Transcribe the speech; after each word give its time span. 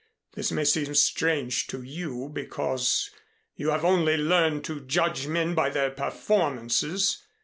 This 0.33 0.51
may 0.51 0.63
seem 0.63 0.95
strange 0.95 1.67
to 1.67 1.83
you 1.83 2.31
because 2.33 3.11
you 3.55 3.69
have 3.69 3.85
only 3.85 4.17
learned 4.17 4.65
to 4.65 4.79
judge 4.81 5.27
men 5.27 5.53
by 5.53 5.69
their 5.69 5.91
performances. 5.91 7.23